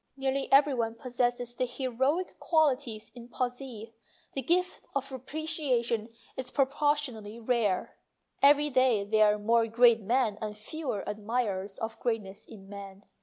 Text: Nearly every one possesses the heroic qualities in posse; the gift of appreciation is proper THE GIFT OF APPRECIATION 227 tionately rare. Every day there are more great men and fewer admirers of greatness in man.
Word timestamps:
Nearly 0.17 0.51
every 0.51 0.73
one 0.73 0.95
possesses 0.95 1.53
the 1.53 1.67
heroic 1.67 2.39
qualities 2.39 3.11
in 3.13 3.27
posse; 3.27 3.93
the 4.33 4.41
gift 4.41 4.87
of 4.95 5.11
appreciation 5.11 6.07
is 6.35 6.49
proper 6.49 6.69
THE 6.69 6.73
GIFT 6.73 6.81
OF 6.81 6.87
APPRECIATION 6.89 7.37
227 7.43 7.43
tionately 7.45 7.47
rare. 7.47 7.95
Every 8.41 8.69
day 8.71 9.03
there 9.03 9.35
are 9.35 9.37
more 9.37 9.67
great 9.67 10.01
men 10.01 10.39
and 10.41 10.57
fewer 10.57 11.03
admirers 11.07 11.77
of 11.77 11.99
greatness 11.99 12.47
in 12.47 12.67
man. 12.67 13.03